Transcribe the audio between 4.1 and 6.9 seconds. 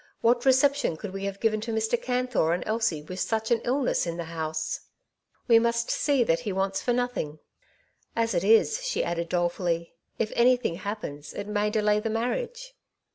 the house? We must The Marriage at Clinton Park. 2 1 3 see